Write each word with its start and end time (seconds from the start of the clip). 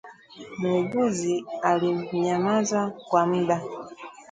Muuguzi 0.59 1.35
alinyamaza 1.69 2.81
kwa 3.07 3.21
muda 3.29 3.57